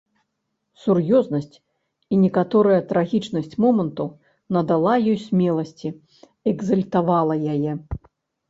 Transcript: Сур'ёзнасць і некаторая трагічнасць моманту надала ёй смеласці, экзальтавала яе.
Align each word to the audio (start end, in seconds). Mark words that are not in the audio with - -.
Сур'ёзнасць 0.83 1.55
і 2.11 2.15
некаторая 2.23 2.79
трагічнасць 2.91 3.53
моманту 3.65 4.05
надала 4.57 4.93
ёй 5.13 5.17
смеласці, 5.27 5.89
экзальтавала 6.55 7.35
яе. 7.55 7.71